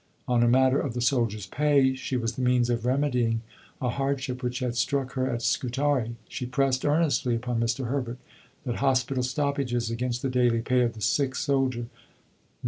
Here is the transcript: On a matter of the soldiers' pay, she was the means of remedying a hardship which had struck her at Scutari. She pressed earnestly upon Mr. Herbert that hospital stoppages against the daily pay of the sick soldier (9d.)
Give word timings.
On 0.27 0.41
a 0.41 0.47
matter 0.47 0.79
of 0.79 0.95
the 0.95 0.99
soldiers' 0.99 1.45
pay, 1.45 1.93
she 1.93 2.17
was 2.17 2.33
the 2.35 2.41
means 2.41 2.71
of 2.71 2.87
remedying 2.87 3.41
a 3.79 3.89
hardship 3.89 4.41
which 4.41 4.57
had 4.57 4.75
struck 4.75 5.13
her 5.13 5.29
at 5.29 5.43
Scutari. 5.43 6.15
She 6.27 6.47
pressed 6.47 6.83
earnestly 6.83 7.35
upon 7.35 7.59
Mr. 7.59 7.85
Herbert 7.85 8.17
that 8.65 8.77
hospital 8.77 9.21
stoppages 9.21 9.91
against 9.91 10.23
the 10.23 10.29
daily 10.31 10.63
pay 10.63 10.81
of 10.81 10.93
the 10.93 11.01
sick 11.01 11.35
soldier 11.35 11.81
(9d.) 11.81 11.87